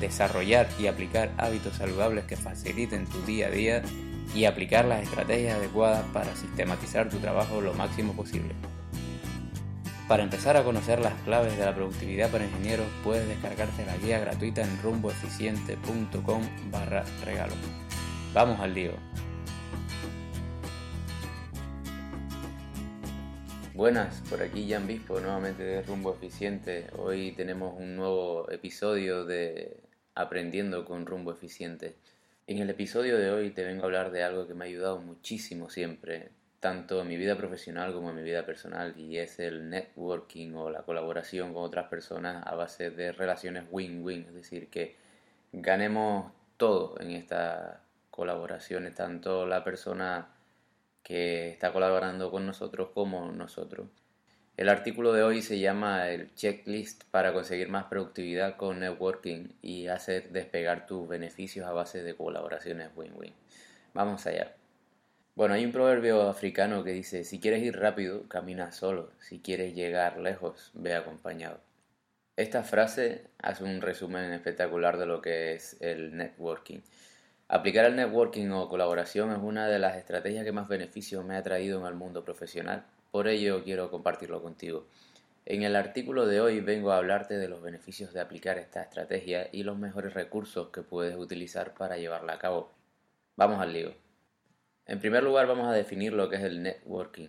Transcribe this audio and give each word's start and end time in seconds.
desarrollar 0.00 0.68
y 0.78 0.86
aplicar 0.86 1.32
hábitos 1.38 1.76
saludables 1.76 2.24
que 2.24 2.36
faciliten 2.36 3.06
tu 3.06 3.20
día 3.22 3.48
a 3.48 3.50
día 3.50 3.82
y 4.34 4.44
aplicar 4.46 4.84
las 4.84 5.02
estrategias 5.02 5.58
adecuadas 5.58 6.04
para 6.12 6.34
sistematizar 6.36 7.08
tu 7.08 7.18
trabajo 7.18 7.60
lo 7.60 7.74
máximo 7.74 8.14
posible. 8.14 8.54
Para 10.08 10.22
empezar 10.22 10.56
a 10.56 10.64
conocer 10.64 11.00
las 11.00 11.14
claves 11.22 11.56
de 11.56 11.64
la 11.64 11.74
productividad 11.74 12.30
para 12.30 12.44
ingenieros, 12.44 12.86
puedes 13.02 13.26
descargarte 13.26 13.86
la 13.86 13.96
guía 13.96 14.18
gratuita 14.18 14.62
en 14.62 14.82
rumboeficiente.com 14.82 16.42
barra 16.70 17.04
regalo. 17.24 17.54
Vamos 18.34 18.60
al 18.60 18.74
lío. 18.74 18.92
Buenas, 23.74 24.22
por 24.30 24.40
aquí 24.40 24.70
Jan 24.70 24.86
Bispo, 24.86 25.18
nuevamente 25.18 25.64
de 25.64 25.82
Rumbo 25.82 26.14
Eficiente. 26.14 26.86
Hoy 26.96 27.32
tenemos 27.32 27.76
un 27.76 27.96
nuevo 27.96 28.48
episodio 28.48 29.24
de 29.24 29.80
Aprendiendo 30.14 30.84
con 30.84 31.06
Rumbo 31.06 31.32
Eficiente. 31.32 31.96
En 32.46 32.58
el 32.58 32.70
episodio 32.70 33.18
de 33.18 33.32
hoy 33.32 33.50
te 33.50 33.64
vengo 33.64 33.82
a 33.82 33.86
hablar 33.86 34.12
de 34.12 34.22
algo 34.22 34.46
que 34.46 34.54
me 34.54 34.64
ha 34.64 34.68
ayudado 34.68 35.00
muchísimo 35.00 35.70
siempre, 35.70 36.30
tanto 36.60 37.02
en 37.02 37.08
mi 37.08 37.16
vida 37.16 37.36
profesional 37.36 37.92
como 37.92 38.10
en 38.10 38.16
mi 38.16 38.22
vida 38.22 38.46
personal, 38.46 38.94
y 38.96 39.18
es 39.18 39.40
el 39.40 39.68
networking 39.68 40.54
o 40.54 40.70
la 40.70 40.82
colaboración 40.82 41.52
con 41.52 41.64
otras 41.64 41.88
personas 41.88 42.46
a 42.46 42.54
base 42.54 42.90
de 42.90 43.10
relaciones 43.10 43.64
win-win, 43.72 44.26
es 44.28 44.34
decir, 44.34 44.70
que 44.70 44.94
ganemos 45.52 46.32
todo 46.58 46.94
en 47.00 47.10
estas 47.10 47.78
colaboraciones, 48.12 48.94
tanto 48.94 49.46
la 49.46 49.64
persona 49.64 50.28
que 51.04 51.50
está 51.50 51.72
colaborando 51.72 52.32
con 52.32 52.46
nosotros 52.46 52.88
como 52.92 53.30
nosotros. 53.30 53.86
El 54.56 54.68
artículo 54.68 55.12
de 55.12 55.22
hoy 55.22 55.42
se 55.42 55.58
llama 55.58 56.10
el 56.10 56.34
checklist 56.34 57.04
para 57.10 57.32
conseguir 57.32 57.68
más 57.68 57.84
productividad 57.84 58.56
con 58.56 58.80
networking 58.80 59.48
y 59.62 59.88
hacer 59.88 60.30
despegar 60.30 60.86
tus 60.86 61.08
beneficios 61.08 61.66
a 61.66 61.72
base 61.72 62.02
de 62.02 62.16
colaboraciones 62.16 62.90
win-win. 62.96 63.34
Vamos 63.92 64.26
allá. 64.26 64.54
Bueno, 65.34 65.54
hay 65.54 65.64
un 65.64 65.72
proverbio 65.72 66.28
africano 66.28 66.84
que 66.84 66.92
dice, 66.92 67.24
si 67.24 67.40
quieres 67.40 67.62
ir 67.64 67.76
rápido, 67.76 68.28
camina 68.28 68.70
solo, 68.70 69.10
si 69.18 69.40
quieres 69.40 69.74
llegar 69.74 70.18
lejos, 70.18 70.70
ve 70.74 70.94
acompañado. 70.94 71.60
Esta 72.36 72.62
frase 72.62 73.26
hace 73.38 73.64
un 73.64 73.80
resumen 73.80 74.32
espectacular 74.32 74.96
de 74.96 75.06
lo 75.06 75.20
que 75.20 75.54
es 75.54 75.76
el 75.80 76.16
networking. 76.16 76.78
Aplicar 77.48 77.84
el 77.84 77.96
networking 77.96 78.48
o 78.50 78.70
colaboración 78.70 79.30
es 79.30 79.38
una 79.38 79.68
de 79.68 79.78
las 79.78 79.96
estrategias 79.96 80.44
que 80.44 80.52
más 80.52 80.66
beneficios 80.66 81.24
me 81.26 81.36
ha 81.36 81.42
traído 81.42 81.78
en 81.78 81.86
el 81.86 81.94
mundo 81.94 82.24
profesional, 82.24 82.86
por 83.10 83.28
ello 83.28 83.62
quiero 83.62 83.90
compartirlo 83.90 84.42
contigo. 84.42 84.86
En 85.44 85.62
el 85.62 85.76
artículo 85.76 86.26
de 86.26 86.40
hoy 86.40 86.60
vengo 86.60 86.90
a 86.90 86.96
hablarte 86.96 87.36
de 87.36 87.48
los 87.48 87.60
beneficios 87.60 88.14
de 88.14 88.20
aplicar 88.20 88.56
esta 88.56 88.82
estrategia 88.82 89.50
y 89.52 89.62
los 89.62 89.76
mejores 89.76 90.14
recursos 90.14 90.70
que 90.70 90.80
puedes 90.80 91.16
utilizar 91.16 91.74
para 91.74 91.98
llevarla 91.98 92.32
a 92.32 92.38
cabo. 92.38 92.72
Vamos 93.36 93.60
al 93.60 93.74
lío. 93.74 93.92
En 94.86 94.98
primer 95.00 95.22
lugar 95.22 95.46
vamos 95.46 95.68
a 95.68 95.74
definir 95.74 96.14
lo 96.14 96.30
que 96.30 96.36
es 96.36 96.42
el 96.42 96.62
networking. 96.62 97.28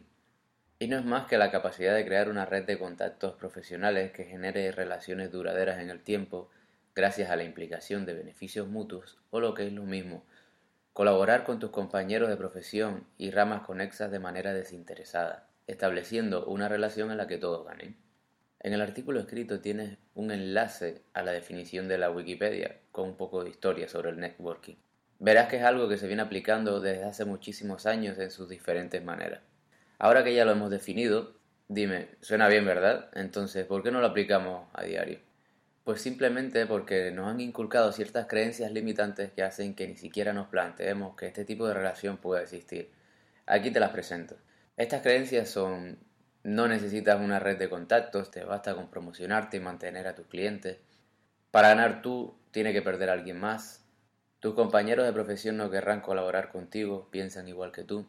Y 0.80 0.88
no 0.88 0.98
es 0.98 1.04
más 1.04 1.28
que 1.28 1.38
la 1.38 1.52
capacidad 1.52 1.94
de 1.94 2.06
crear 2.06 2.30
una 2.30 2.46
red 2.46 2.64
de 2.64 2.80
contactos 2.80 3.34
profesionales 3.34 4.14
que 4.14 4.24
genere 4.24 4.72
relaciones 4.72 5.30
duraderas 5.30 5.80
en 5.80 5.90
el 5.90 6.02
tiempo 6.02 6.50
gracias 6.96 7.30
a 7.30 7.36
la 7.36 7.44
implicación 7.44 8.06
de 8.06 8.14
beneficios 8.14 8.68
mutuos 8.68 9.20
o 9.30 9.42
lo 9.42 9.54
que 9.54 9.68
es 9.68 9.74
lo 9.74 9.84
mismo, 9.84 10.24
colaborar 10.94 11.44
con 11.44 11.60
tus 11.60 11.72
compañeros 11.72 12.30
de 12.30 12.38
profesión 12.38 13.06
y 13.18 13.32
ramas 13.32 13.64
conexas 13.64 14.10
de 14.12 14.20
manera 14.20 14.54
desinteresada, 14.54 15.50
estableciendo 15.68 16.46
una 16.46 16.70
relación 16.70 17.12
en 17.12 17.18
la 17.18 17.28
que 17.28 17.38
todos 17.38 17.66
ganen. 17.66 17.98
En 18.62 18.72
el 18.72 18.82
artículo 18.82 19.20
escrito 19.20 19.60
tienes 19.60 19.98
un 20.16 20.32
enlace 20.32 21.02
a 21.14 21.22
la 21.22 21.34
definición 21.34 21.90
de 21.90 21.98
la 21.98 22.10
Wikipedia 22.10 22.78
con 22.94 23.10
un 23.10 23.18
poco 23.18 23.44
de 23.44 23.50
historia 23.50 23.90
sobre 23.90 24.12
el 24.12 24.20
networking. 24.20 24.76
Verás 25.20 25.50
que 25.50 25.58
es 25.58 25.64
algo 25.64 25.90
que 25.90 25.98
se 25.98 26.08
viene 26.08 26.22
aplicando 26.22 26.80
desde 26.80 27.04
hace 27.04 27.26
muchísimos 27.26 27.86
años 27.86 28.18
en 28.18 28.32
sus 28.32 28.48
diferentes 28.48 29.04
maneras. 29.04 29.42
Ahora 30.00 30.24
que 30.24 30.34
ya 30.34 30.46
lo 30.46 30.52
hemos 30.52 30.72
definido, 30.72 31.36
dime, 31.68 32.08
suena 32.22 32.48
bien, 32.48 32.66
¿verdad? 32.66 33.10
Entonces, 33.14 33.66
¿por 33.66 33.84
qué 33.84 33.92
no 33.92 34.00
lo 34.00 34.08
aplicamos 34.08 34.68
a 34.74 34.84
diario? 34.84 35.20
Pues 35.86 36.02
simplemente 36.02 36.66
porque 36.66 37.12
nos 37.12 37.28
han 37.28 37.40
inculcado 37.40 37.92
ciertas 37.92 38.26
creencias 38.26 38.72
limitantes 38.72 39.32
que 39.32 39.44
hacen 39.44 39.76
que 39.76 39.88
ni 39.88 39.96
siquiera 39.96 40.34
nos 40.34 40.48
planteemos 40.48 41.16
que 41.16 41.28
este 41.28 41.46
tipo 41.46 41.68
de 41.68 41.76
relación 41.76 42.18
pueda 42.18 42.42
existir. 42.42 42.90
Aquí 43.46 43.70
te 43.70 43.80
las 43.80 43.92
presento. 43.92 44.36
Estas 44.78 45.04
creencias 45.04 45.48
son 45.48 46.00
no 46.42 46.68
necesitas 46.68 47.22
una 47.22 47.40
red 47.40 47.60
de 47.60 47.70
contactos, 47.70 48.32
te 48.32 48.44
basta 48.44 48.74
con 48.74 48.90
promocionarte 48.90 49.58
y 49.58 49.60
mantener 49.60 50.08
a 50.08 50.16
tus 50.16 50.26
clientes. 50.26 50.80
Para 51.52 51.70
ganar 51.70 52.02
tú, 52.02 52.36
tiene 52.50 52.74
que 52.74 52.82
perder 52.82 53.12
a 53.12 53.14
alguien 53.14 53.40
más. 53.40 53.86
Tus 54.40 54.56
compañeros 54.56 55.06
de 55.06 55.14
profesión 55.14 55.56
no 55.56 55.70
querrán 55.70 56.02
colaborar 56.02 56.50
contigo, 56.50 57.10
piensan 57.12 57.48
igual 57.48 57.72
que 57.72 57.84
tú. 57.84 58.08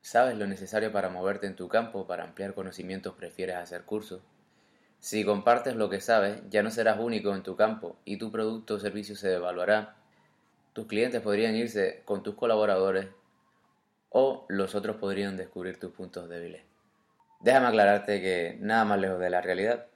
Sabes 0.00 0.36
lo 0.36 0.48
necesario 0.48 0.90
para 0.90 1.08
moverte 1.08 1.46
en 1.46 1.54
tu 1.54 1.68
campo, 1.68 2.08
para 2.08 2.24
ampliar 2.24 2.52
conocimientos 2.52 3.14
prefieres 3.14 3.54
hacer 3.54 3.82
cursos. 3.82 4.22
Si 5.00 5.24
compartes 5.24 5.76
lo 5.76 5.88
que 5.88 6.00
sabes, 6.00 6.42
ya 6.50 6.62
no 6.62 6.70
serás 6.70 7.00
único 7.00 7.34
en 7.34 7.42
tu 7.42 7.56
campo 7.56 7.96
y 8.04 8.18
tu 8.18 8.30
producto 8.30 8.74
o 8.74 8.78
servicio 8.78 9.16
se 9.16 9.28
devaluará. 9.28 9.96
Tus 10.74 10.86
clientes 10.86 11.22
podrían 11.22 11.56
irse 11.56 12.02
con 12.04 12.22
tus 12.22 12.34
colaboradores 12.34 13.08
o 14.10 14.44
los 14.48 14.74
otros 14.74 14.96
podrían 14.96 15.38
descubrir 15.38 15.80
tus 15.80 15.92
puntos 15.92 16.28
débiles. 16.28 16.62
Déjame 17.40 17.68
aclararte 17.68 18.20
que 18.20 18.58
nada 18.60 18.84
más 18.84 19.00
lejos 19.00 19.18
de 19.18 19.30
la 19.30 19.40
realidad. 19.40 19.86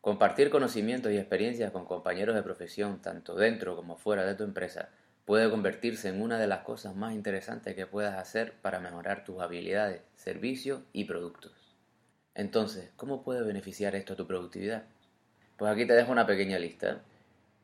Compartir 0.00 0.48
conocimientos 0.48 1.12
y 1.12 1.18
experiencias 1.18 1.70
con 1.70 1.84
compañeros 1.84 2.34
de 2.34 2.42
profesión, 2.42 3.02
tanto 3.02 3.34
dentro 3.34 3.76
como 3.76 3.96
fuera 3.96 4.24
de 4.24 4.34
tu 4.34 4.44
empresa, 4.44 4.88
puede 5.26 5.50
convertirse 5.50 6.08
en 6.08 6.22
una 6.22 6.38
de 6.38 6.46
las 6.46 6.60
cosas 6.60 6.94
más 6.94 7.12
interesantes 7.12 7.74
que 7.74 7.86
puedas 7.86 8.16
hacer 8.16 8.54
para 8.62 8.80
mejorar 8.80 9.24
tus 9.24 9.42
habilidades, 9.42 10.00
servicios 10.14 10.80
y 10.94 11.04
productos. 11.04 11.63
Entonces, 12.34 12.90
¿cómo 12.96 13.22
puede 13.22 13.42
beneficiar 13.42 13.94
esto 13.94 14.14
a 14.14 14.16
tu 14.16 14.26
productividad? 14.26 14.84
Pues 15.56 15.70
aquí 15.70 15.86
te 15.86 15.94
dejo 15.94 16.10
una 16.10 16.26
pequeña 16.26 16.58
lista. 16.58 17.02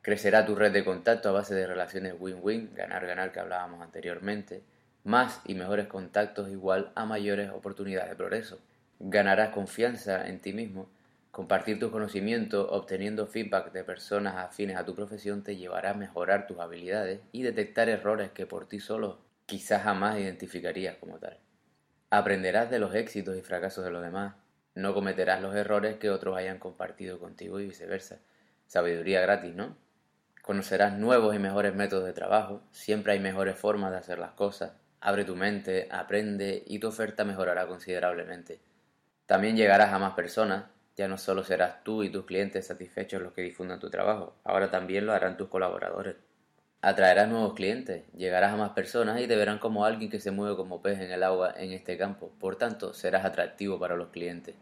Crecerá 0.02 0.46
tu 0.46 0.54
red 0.54 0.72
de 0.72 0.84
contacto 0.84 1.28
a 1.28 1.32
base 1.32 1.54
de 1.54 1.66
relaciones 1.66 2.14
win-win, 2.18 2.70
ganar-ganar 2.74 3.32
que 3.32 3.40
hablábamos 3.40 3.82
anteriormente. 3.82 4.62
Más 5.02 5.40
y 5.44 5.54
mejores 5.54 5.88
contactos 5.88 6.50
igual 6.50 6.92
a 6.94 7.04
mayores 7.04 7.50
oportunidades 7.50 8.10
de 8.10 8.16
progreso. 8.16 8.60
Ganarás 9.00 9.50
confianza 9.50 10.28
en 10.28 10.40
ti 10.40 10.52
mismo. 10.52 10.88
Compartir 11.32 11.78
tus 11.78 11.90
conocimientos, 11.90 12.66
obteniendo 12.70 13.26
feedback 13.26 13.72
de 13.72 13.82
personas 13.82 14.36
afines 14.36 14.76
a 14.76 14.84
tu 14.84 14.94
profesión 14.94 15.42
te 15.42 15.56
llevará 15.56 15.90
a 15.90 15.94
mejorar 15.94 16.46
tus 16.46 16.58
habilidades 16.58 17.20
y 17.32 17.42
detectar 17.42 17.88
errores 17.88 18.30
que 18.30 18.46
por 18.46 18.68
ti 18.68 18.78
solo 18.78 19.18
quizás 19.46 19.82
jamás 19.82 20.18
identificarías 20.18 20.96
como 20.96 21.18
tal. 21.18 21.38
Aprenderás 22.10 22.70
de 22.70 22.78
los 22.78 22.94
éxitos 22.94 23.36
y 23.36 23.42
fracasos 23.42 23.84
de 23.84 23.90
los 23.90 24.02
demás, 24.02 24.34
no 24.80 24.94
cometerás 24.94 25.40
los 25.40 25.54
errores 25.54 25.96
que 25.96 26.10
otros 26.10 26.36
hayan 26.36 26.58
compartido 26.58 27.18
contigo 27.18 27.60
y 27.60 27.66
viceversa. 27.66 28.18
Sabiduría 28.66 29.20
gratis, 29.20 29.54
¿no? 29.54 29.76
Conocerás 30.42 30.98
nuevos 30.98 31.34
y 31.34 31.38
mejores 31.38 31.74
métodos 31.74 32.06
de 32.06 32.12
trabajo, 32.12 32.62
siempre 32.70 33.12
hay 33.12 33.20
mejores 33.20 33.56
formas 33.56 33.92
de 33.92 33.98
hacer 33.98 34.18
las 34.18 34.32
cosas. 34.32 34.72
Abre 35.00 35.24
tu 35.24 35.36
mente, 35.36 35.88
aprende 35.90 36.64
y 36.66 36.78
tu 36.78 36.88
oferta 36.88 37.24
mejorará 37.24 37.66
considerablemente. 37.66 38.60
También 39.26 39.56
llegarás 39.56 39.92
a 39.92 39.98
más 39.98 40.14
personas, 40.14 40.64
ya 40.96 41.08
no 41.08 41.18
solo 41.18 41.44
serás 41.44 41.84
tú 41.84 42.02
y 42.02 42.10
tus 42.10 42.24
clientes 42.24 42.66
satisfechos 42.66 43.22
los 43.22 43.32
que 43.32 43.42
difundan 43.42 43.78
tu 43.80 43.90
trabajo, 43.90 44.34
ahora 44.44 44.70
también 44.70 45.06
lo 45.06 45.12
harán 45.12 45.36
tus 45.36 45.48
colaboradores. 45.48 46.16
Atraerás 46.82 47.28
nuevos 47.28 47.52
clientes, 47.54 48.04
llegarás 48.14 48.54
a 48.54 48.56
más 48.56 48.70
personas 48.70 49.20
y 49.20 49.26
te 49.26 49.36
verán 49.36 49.58
como 49.58 49.84
alguien 49.84 50.10
que 50.10 50.18
se 50.18 50.30
mueve 50.30 50.56
como 50.56 50.80
pez 50.80 50.98
en 51.00 51.10
el 51.10 51.22
agua 51.22 51.54
en 51.56 51.72
este 51.72 51.98
campo, 51.98 52.32
por 52.40 52.56
tanto 52.56 52.94
serás 52.94 53.24
atractivo 53.24 53.78
para 53.78 53.96
los 53.96 54.08
clientes. 54.08 54.54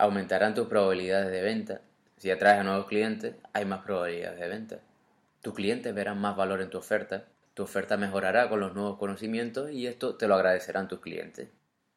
Aumentarán 0.00 0.54
tus 0.54 0.66
probabilidades 0.66 1.30
de 1.30 1.42
venta. 1.42 1.82
Si 2.16 2.30
atraes 2.30 2.60
a 2.60 2.62
nuevos 2.62 2.86
clientes, 2.86 3.34
hay 3.52 3.66
más 3.66 3.82
probabilidades 3.84 4.40
de 4.40 4.48
venta. 4.48 4.80
Tus 5.42 5.52
clientes 5.52 5.94
verán 5.94 6.18
más 6.18 6.36
valor 6.36 6.62
en 6.62 6.70
tu 6.70 6.78
oferta, 6.78 7.26
tu 7.52 7.64
oferta 7.64 7.98
mejorará 7.98 8.48
con 8.48 8.60
los 8.60 8.74
nuevos 8.74 8.96
conocimientos 8.96 9.70
y 9.70 9.86
esto 9.86 10.16
te 10.16 10.26
lo 10.26 10.36
agradecerán 10.36 10.88
tus 10.88 11.00
clientes. 11.00 11.50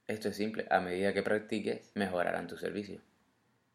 Esto 0.05 0.27
es 0.27 0.35
simple, 0.35 0.67
a 0.69 0.81
medida 0.81 1.13
que 1.13 1.23
practiques, 1.23 1.91
mejorarán 1.94 2.47
tu 2.47 2.57
servicio. 2.57 3.00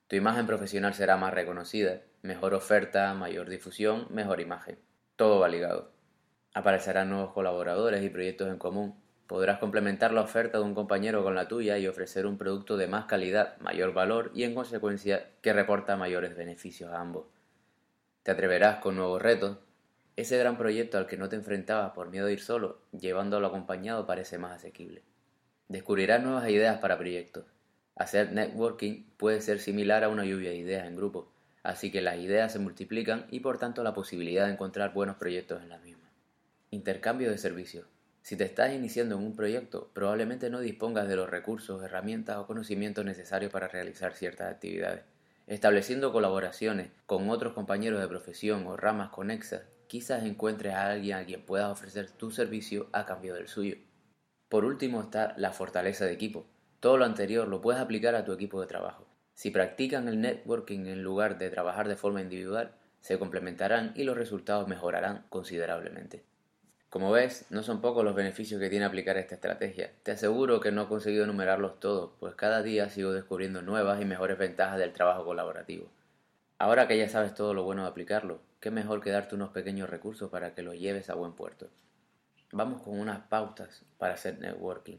Tu 0.08 0.16
imagen 0.16 0.46
profesional 0.46 0.92
será 0.92 1.16
más 1.16 1.32
reconocida, 1.32 2.02
mejor 2.20 2.52
oferta, 2.52 3.14
mayor 3.14 3.48
difusión, 3.48 4.08
mejor 4.10 4.42
imagen. 4.42 4.78
todo 5.16 5.40
va 5.40 5.48
ligado. 5.48 5.90
Aparecerán 6.52 7.08
nuevos 7.08 7.32
colaboradores 7.32 8.04
y 8.04 8.10
proyectos 8.10 8.48
en 8.48 8.58
común. 8.58 8.94
Podrás 9.28 9.58
complementar 9.58 10.14
la 10.14 10.22
oferta 10.22 10.56
de 10.56 10.64
un 10.64 10.74
compañero 10.74 11.22
con 11.22 11.34
la 11.34 11.48
tuya 11.48 11.76
y 11.76 11.86
ofrecer 11.86 12.24
un 12.24 12.38
producto 12.38 12.78
de 12.78 12.86
más 12.86 13.04
calidad, 13.04 13.58
mayor 13.58 13.92
valor 13.92 14.30
y 14.34 14.44
en 14.44 14.54
consecuencia 14.54 15.28
que 15.42 15.52
reporta 15.52 15.98
mayores 15.98 16.34
beneficios 16.34 16.90
a 16.90 17.00
ambos. 17.00 17.26
Te 18.22 18.30
atreverás 18.30 18.78
con 18.78 18.96
nuevos 18.96 19.20
retos. 19.20 19.58
Ese 20.16 20.38
gran 20.38 20.56
proyecto 20.56 20.96
al 20.96 21.06
que 21.06 21.18
no 21.18 21.28
te 21.28 21.36
enfrentabas 21.36 21.92
por 21.92 22.08
miedo 22.08 22.26
a 22.26 22.32
ir 22.32 22.40
solo, 22.40 22.80
llevándolo 22.98 23.46
acompañado 23.46 24.06
parece 24.06 24.38
más 24.38 24.56
asequible. 24.56 25.02
Descubrirás 25.68 26.22
nuevas 26.22 26.48
ideas 26.48 26.78
para 26.78 26.96
proyectos. 26.96 27.44
Hacer 27.96 28.32
networking 28.32 29.04
puede 29.18 29.42
ser 29.42 29.60
similar 29.60 30.04
a 30.04 30.08
una 30.08 30.24
lluvia 30.24 30.50
de 30.50 30.56
ideas 30.56 30.86
en 30.86 30.96
grupo, 30.96 31.30
así 31.62 31.92
que 31.92 32.00
las 32.00 32.16
ideas 32.16 32.50
se 32.50 32.60
multiplican 32.60 33.26
y 33.30 33.40
por 33.40 33.58
tanto 33.58 33.82
la 33.82 33.92
posibilidad 33.92 34.46
de 34.46 34.52
encontrar 34.52 34.94
buenos 34.94 35.16
proyectos 35.16 35.62
en 35.62 35.68
la 35.68 35.76
misma. 35.76 36.10
Intercambio 36.70 37.30
de 37.30 37.36
servicios. 37.36 37.97
Si 38.28 38.36
te 38.36 38.44
estás 38.44 38.74
iniciando 38.74 39.16
en 39.16 39.22
un 39.22 39.34
proyecto, 39.34 39.90
probablemente 39.94 40.50
no 40.50 40.60
dispongas 40.60 41.08
de 41.08 41.16
los 41.16 41.30
recursos, 41.30 41.82
herramientas 41.82 42.36
o 42.36 42.46
conocimientos 42.46 43.02
necesarios 43.02 43.50
para 43.50 43.68
realizar 43.68 44.12
ciertas 44.12 44.52
actividades. 44.52 45.00
Estableciendo 45.46 46.12
colaboraciones 46.12 46.90
con 47.06 47.30
otros 47.30 47.54
compañeros 47.54 48.02
de 48.02 48.06
profesión 48.06 48.66
o 48.66 48.76
ramas 48.76 49.08
conexas, 49.08 49.62
quizás 49.86 50.24
encuentres 50.24 50.74
a 50.74 50.90
alguien 50.90 51.16
a 51.16 51.24
quien 51.24 51.40
puedas 51.40 51.72
ofrecer 51.72 52.10
tu 52.10 52.30
servicio 52.30 52.90
a 52.92 53.06
cambio 53.06 53.32
del 53.32 53.48
suyo. 53.48 53.76
Por 54.50 54.66
último 54.66 55.00
está 55.00 55.32
la 55.38 55.52
fortaleza 55.52 56.04
de 56.04 56.12
equipo. 56.12 56.44
Todo 56.80 56.98
lo 56.98 57.06
anterior 57.06 57.48
lo 57.48 57.62
puedes 57.62 57.80
aplicar 57.80 58.14
a 58.14 58.26
tu 58.26 58.34
equipo 58.34 58.60
de 58.60 58.66
trabajo. 58.66 59.06
Si 59.32 59.50
practican 59.50 60.06
el 60.06 60.20
networking 60.20 60.84
en 60.84 61.02
lugar 61.02 61.38
de 61.38 61.48
trabajar 61.48 61.88
de 61.88 61.96
forma 61.96 62.20
individual, 62.20 62.74
se 63.00 63.18
complementarán 63.18 63.92
y 63.94 64.04
los 64.04 64.18
resultados 64.18 64.68
mejorarán 64.68 65.24
considerablemente. 65.30 66.26
Como 66.90 67.10
ves, 67.10 67.44
no 67.50 67.62
son 67.62 67.82
pocos 67.82 68.02
los 68.02 68.14
beneficios 68.14 68.58
que 68.58 68.70
tiene 68.70 68.86
aplicar 68.86 69.18
esta 69.18 69.34
estrategia. 69.34 69.92
Te 70.02 70.12
aseguro 70.12 70.58
que 70.60 70.72
no 70.72 70.82
he 70.82 70.88
conseguido 70.88 71.24
enumerarlos 71.24 71.80
todos, 71.80 72.12
pues 72.18 72.34
cada 72.34 72.62
día 72.62 72.88
sigo 72.88 73.12
descubriendo 73.12 73.60
nuevas 73.60 74.00
y 74.00 74.06
mejores 74.06 74.38
ventajas 74.38 74.78
del 74.78 74.94
trabajo 74.94 75.26
colaborativo. 75.26 75.90
Ahora 76.58 76.88
que 76.88 76.96
ya 76.96 77.10
sabes 77.10 77.34
todo 77.34 77.52
lo 77.52 77.62
bueno 77.62 77.82
de 77.82 77.88
aplicarlo, 77.88 78.40
qué 78.60 78.70
mejor 78.70 79.02
que 79.02 79.10
darte 79.10 79.34
unos 79.34 79.50
pequeños 79.50 79.90
recursos 79.90 80.30
para 80.30 80.54
que 80.54 80.62
los 80.62 80.78
lleves 80.78 81.10
a 81.10 81.14
buen 81.14 81.34
puerto. 81.34 81.68
Vamos 82.52 82.80
con 82.80 82.98
unas 82.98 83.20
pautas 83.20 83.82
para 83.98 84.14
hacer 84.14 84.38
networking. 84.38 84.96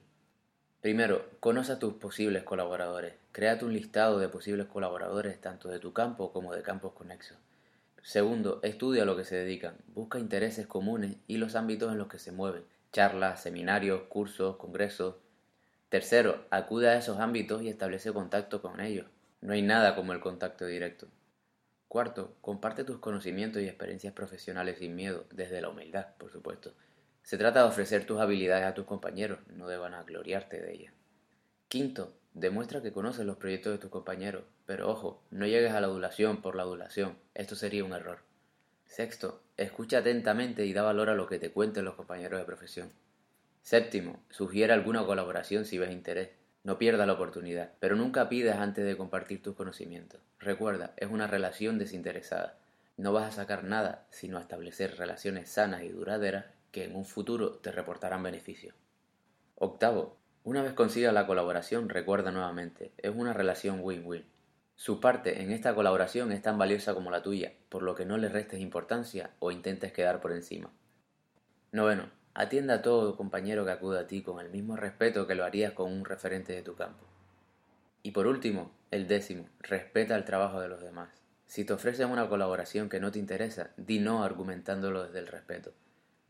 Primero, 0.82 1.26
conoce 1.40 1.72
a 1.72 1.80
tus 1.80 1.96
posibles 1.96 2.44
colaboradores. 2.44 3.16
Créate 3.32 3.66
un 3.66 3.74
listado 3.74 4.20
de 4.20 4.30
posibles 4.30 4.68
colaboradores 4.68 5.42
tanto 5.42 5.70
de 5.70 5.80
tu 5.80 5.92
campo 5.92 6.32
como 6.32 6.54
de 6.54 6.62
campos 6.62 6.94
conexos. 6.94 7.38
Segundo, 8.02 8.60
estudia 8.64 9.06
lo 9.06 9.18
que 9.18 9.26
se 9.26 9.36
dedican. 9.36 9.76
Busca 9.88 10.20
intereses 10.20 10.68
comunes 10.68 11.18
y 11.28 11.38
los 11.38 11.56
ámbitos 11.56 11.92
en 11.92 11.98
los 11.98 12.08
que 12.08 12.20
se 12.20 12.32
mueven. 12.32 12.64
Charlas, 12.92 13.42
seminarios, 13.42 14.04
cursos, 14.04 14.58
congresos. 14.58 15.16
Tercero, 15.90 16.46
acude 16.50 16.90
a 16.90 16.98
esos 16.98 17.20
ámbitos 17.20 17.62
y 17.62 17.70
establece 17.70 18.14
contacto 18.14 18.62
con 18.62 18.80
ellos. 18.80 19.08
No 19.42 19.54
hay 19.54 19.62
nada 19.62 19.96
como 19.96 20.14
el 20.14 20.20
contacto 20.20 20.66
directo. 20.66 21.08
Cuarto, 21.88 22.36
comparte 22.42 22.84
tus 22.84 23.00
conocimientos 23.00 23.62
y 23.62 23.68
experiencias 23.68 24.14
profesionales 24.14 24.78
sin 24.78 24.96
miedo, 24.96 25.26
desde 25.32 25.62
la 25.62 25.70
humildad, 25.70 26.08
por 26.18 26.32
supuesto. 26.32 26.74
Se 27.24 27.38
trata 27.38 27.64
de 27.64 27.70
ofrecer 27.70 28.06
tus 28.06 28.20
habilidades 28.20 28.66
a 28.66 28.74
tus 28.74 28.86
compañeros, 28.86 29.40
no 29.56 29.68
de 29.68 29.78
vanagloriarte 29.78 30.62
de 30.62 30.74
ellas. 30.74 30.94
Quinto, 31.68 32.14
demuestra 32.34 32.82
que 32.82 32.92
conoces 32.92 33.26
los 33.26 33.38
proyectos 33.38 33.74
de 33.74 33.80
tus 33.80 33.90
compañeros, 33.90 34.44
pero 34.66 34.90
ojo, 34.90 35.24
no 35.32 35.46
llegues 35.46 35.74
a 35.74 35.82
la 35.82 35.88
adulación 35.88 36.42
por 36.42 36.56
la 36.56 36.64
adulación, 36.64 37.18
esto 37.34 37.56
sería 37.56 37.84
un 37.84 37.94
error. 37.94 38.20
Sexto, 38.86 39.44
escucha 39.58 40.00
atentamente 40.00 40.66
y 40.66 40.74
da 40.74 40.82
valor 40.82 41.10
a 41.10 41.16
lo 41.16 41.28
que 41.28 41.40
te 41.40 41.52
cuenten 41.52 41.86
los 41.86 41.96
compañeros 41.96 42.40
de 42.40 42.46
profesión. 42.46 42.92
Séptimo, 43.62 44.24
sugiere 44.30 44.74
alguna 44.74 45.06
colaboración 45.06 45.66
si 45.66 45.78
ves 45.78 45.92
interés. 45.92 46.30
No 46.64 46.78
pierdas 46.78 47.08
la 47.08 47.14
oportunidad, 47.14 47.74
pero 47.80 47.96
nunca 47.96 48.30
pidas 48.30 48.58
antes 48.58 48.86
de 48.86 48.98
compartir 48.98 49.42
tus 49.42 49.56
conocimientos. 49.56 50.20
Recuerda, 50.40 50.94
es 50.98 51.10
una 51.10 51.28
relación 51.28 51.78
desinteresada. 51.78 52.58
No 52.98 53.14
vas 53.14 53.28
a 53.28 53.32
sacar 53.32 53.64
nada, 53.64 54.08
sino 54.10 54.38
a 54.38 54.42
establecer 54.42 54.98
relaciones 54.98 55.50
sanas 55.50 55.84
y 55.84 55.90
duraderas 55.90 56.46
que 56.72 56.84
en 56.84 56.96
un 56.96 57.06
futuro 57.06 57.54
te 57.58 57.72
reportarán 57.72 58.24
beneficios. 58.24 58.76
Octavo, 59.56 60.18
una 60.50 60.64
vez 60.64 60.74
consigas 60.74 61.14
la 61.14 61.28
colaboración, 61.28 61.90
recuerda 61.90 62.32
nuevamente, 62.32 62.92
es 62.98 63.12
una 63.16 63.34
relación 63.34 63.82
win-win. 63.84 64.26
Su 64.76 65.00
parte 65.00 65.44
en 65.44 65.52
esta 65.52 65.76
colaboración 65.76 66.32
es 66.32 66.42
tan 66.42 66.58
valiosa 66.58 66.96
como 66.96 67.12
la 67.12 67.22
tuya, 67.22 67.54
por 67.70 67.84
lo 67.84 67.94
que 67.94 68.04
no 68.04 68.18
le 68.18 68.30
restes 68.30 68.60
importancia 68.60 69.30
o 69.38 69.52
intentes 69.52 69.94
quedar 69.94 70.20
por 70.22 70.32
encima. 70.32 70.72
Noveno, 71.72 72.10
atienda 72.34 72.74
a 72.74 72.82
todo 72.82 73.16
compañero 73.16 73.64
que 73.64 73.70
acude 73.70 74.00
a 74.00 74.08
ti 74.08 74.24
con 74.24 74.40
el 74.40 74.50
mismo 74.50 74.76
respeto 74.76 75.28
que 75.28 75.36
lo 75.36 75.46
harías 75.46 75.74
con 75.74 75.92
un 75.94 76.04
referente 76.04 76.52
de 76.54 76.64
tu 76.64 76.74
campo. 76.74 77.06
Y 78.02 78.10
por 78.10 78.26
último, 78.26 78.72
el 78.90 79.08
décimo, 79.08 79.48
respeta 79.60 80.16
el 80.16 80.26
trabajo 80.26 80.60
de 80.60 80.68
los 80.68 80.82
demás. 80.82 81.10
Si 81.46 81.64
te 81.64 81.74
ofrecen 81.74 82.10
una 82.10 82.28
colaboración 82.28 82.90
que 82.90 83.00
no 83.00 83.12
te 83.12 83.20
interesa, 83.20 83.70
di 83.78 84.00
no 84.00 84.24
argumentándolo 84.24 85.04
desde 85.04 85.20
el 85.20 85.28
respeto. 85.28 85.74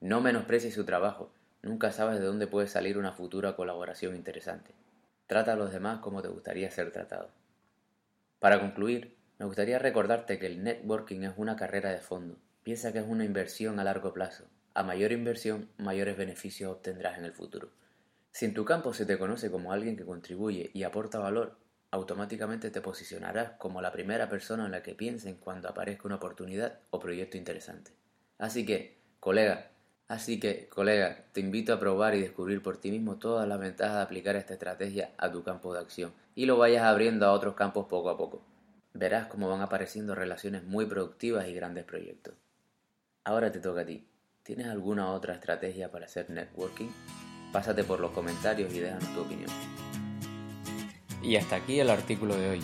No 0.01 0.19
menosprecies 0.19 0.73
su 0.73 0.83
trabajo, 0.83 1.31
nunca 1.61 1.91
sabes 1.91 2.19
de 2.19 2.25
dónde 2.25 2.47
puede 2.47 2.67
salir 2.67 2.97
una 2.97 3.11
futura 3.11 3.55
colaboración 3.55 4.15
interesante. 4.15 4.73
Trata 5.27 5.53
a 5.53 5.55
los 5.55 5.71
demás 5.71 5.99
como 5.99 6.21
te 6.21 6.27
gustaría 6.27 6.71
ser 6.71 6.91
tratado. 6.91 7.29
Para 8.39 8.59
concluir, 8.59 9.17
me 9.37 9.45
gustaría 9.45 9.79
recordarte 9.79 10.39
que 10.39 10.47
el 10.47 10.63
networking 10.63 11.21
es 11.21 11.33
una 11.37 11.55
carrera 11.55 11.91
de 11.91 11.99
fondo. 11.99 12.37
Piensa 12.63 12.91
que 12.91 12.99
es 12.99 13.05
una 13.07 13.25
inversión 13.25 13.79
a 13.79 13.83
largo 13.83 14.13
plazo. 14.13 14.45
A 14.73 14.83
mayor 14.83 15.11
inversión, 15.11 15.69
mayores 15.77 16.17
beneficios 16.17 16.71
obtendrás 16.71 17.17
en 17.17 17.25
el 17.25 17.33
futuro. 17.33 17.69
Si 18.31 18.45
en 18.45 18.53
tu 18.53 18.65
campo 18.65 18.93
se 18.93 19.05
te 19.05 19.17
conoce 19.17 19.49
como 19.49 19.73
alguien 19.73 19.97
que 19.97 20.05
contribuye 20.05 20.71
y 20.73 20.83
aporta 20.83 21.19
valor, 21.19 21.57
automáticamente 21.91 22.69
te 22.69 22.81
posicionarás 22.81 23.51
como 23.57 23.81
la 23.81 23.91
primera 23.91 24.29
persona 24.29 24.65
en 24.65 24.71
la 24.71 24.83
que 24.83 24.95
piensen 24.95 25.35
cuando 25.35 25.69
aparezca 25.69 26.07
una 26.07 26.17
oportunidad 26.17 26.79
o 26.91 26.99
proyecto 26.99 27.37
interesante. 27.37 27.91
Así 28.37 28.65
que, 28.65 29.01
colega, 29.19 29.71
Así 30.09 30.39
que, 30.39 30.67
colega, 30.69 31.23
te 31.33 31.39
invito 31.39 31.71
a 31.71 31.79
probar 31.79 32.15
y 32.15 32.19
descubrir 32.19 32.63
por 32.63 32.77
ti 32.77 32.89
mismo 32.89 33.17
todas 33.17 33.47
las 33.47 33.59
ventajas 33.59 33.97
de 33.97 34.01
aplicar 34.01 34.35
esta 34.35 34.53
estrategia 34.53 35.11
a 35.19 35.31
tu 35.31 35.43
campo 35.43 35.71
de 35.71 35.81
acción 35.81 36.11
y 36.33 36.47
lo 36.47 36.57
vayas 36.57 36.81
abriendo 36.83 37.27
a 37.27 37.31
otros 37.31 37.53
campos 37.53 37.85
poco 37.87 38.09
a 38.09 38.17
poco. 38.17 38.41
Verás 38.95 39.27
cómo 39.27 39.47
van 39.49 39.61
apareciendo 39.61 40.15
relaciones 40.15 40.63
muy 40.63 40.87
productivas 40.87 41.47
y 41.47 41.53
grandes 41.53 41.83
proyectos. 41.83 42.33
Ahora 43.23 43.51
te 43.51 43.59
toca 43.59 43.81
a 43.81 43.85
ti. 43.85 44.03
¿Tienes 44.41 44.65
alguna 44.65 45.11
otra 45.11 45.35
estrategia 45.35 45.91
para 45.91 46.05
hacer 46.05 46.27
networking? 46.31 46.89
Pásate 47.53 47.83
por 47.83 47.99
los 47.99 48.09
comentarios 48.09 48.73
y 48.73 48.79
déjanos 48.79 49.13
tu 49.13 49.21
opinión. 49.21 49.51
Y 51.21 51.35
hasta 51.35 51.57
aquí 51.57 51.79
el 51.79 51.91
artículo 51.91 52.35
de 52.35 52.49
hoy. 52.49 52.61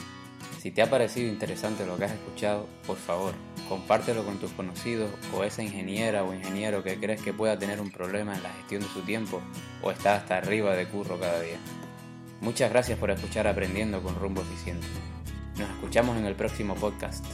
Si 0.57 0.71
te 0.71 0.81
ha 0.81 0.89
parecido 0.89 1.31
interesante 1.31 1.85
lo 1.85 1.95
que 1.95 2.05
has 2.05 2.13
escuchado, 2.13 2.65
por 2.87 2.97
favor, 2.97 3.35
compártelo 3.67 4.23
con 4.23 4.37
tus 4.37 4.51
conocidos 4.51 5.09
o 5.33 5.43
esa 5.43 5.63
ingeniera 5.63 6.23
o 6.23 6.33
ingeniero 6.33 6.83
que 6.83 6.97
crees 6.99 7.21
que 7.21 7.33
pueda 7.33 7.57
tener 7.57 7.81
un 7.81 7.91
problema 7.91 8.35
en 8.35 8.43
la 8.43 8.49
gestión 8.53 8.81
de 8.81 8.89
su 8.89 9.01
tiempo 9.01 9.41
o 9.81 9.91
está 9.91 10.15
hasta 10.15 10.37
arriba 10.37 10.75
de 10.75 10.87
curro 10.87 11.19
cada 11.19 11.39
día. 11.41 11.57
Muchas 12.41 12.69
gracias 12.69 12.99
por 12.99 13.11
escuchar 13.11 13.47
Aprendiendo 13.47 14.01
con 14.01 14.15
Rumbo 14.15 14.41
Eficiente. 14.41 14.87
Nos 15.57 15.69
escuchamos 15.69 16.17
en 16.17 16.25
el 16.25 16.35
próximo 16.35 16.75
podcast. 16.75 17.25